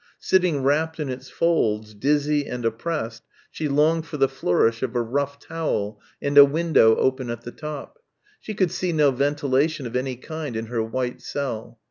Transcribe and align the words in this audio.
Sitting 0.17 0.63
wrapped 0.63 0.99
in 0.99 1.09
its 1.09 1.29
folds, 1.29 1.93
dizzy 1.93 2.47
and 2.47 2.65
oppressed, 2.65 3.21
she 3.51 3.67
longed 3.67 4.03
for 4.07 4.17
the 4.17 4.27
flourish 4.27 4.81
of 4.81 4.95
a 4.95 5.01
rough 5.03 5.37
towel 5.37 6.01
and 6.19 6.39
a 6.39 6.43
window 6.43 6.95
open 6.95 7.29
at 7.29 7.41
the 7.43 7.51
top. 7.51 7.99
She 8.39 8.55
could 8.55 8.71
see 8.71 8.93
no 8.93 9.11
ventilation 9.11 9.85
of 9.85 9.95
any 9.95 10.15
kind 10.15 10.55
in 10.55 10.65
her 10.65 10.81
white 10.81 11.21
cell. 11.21 11.77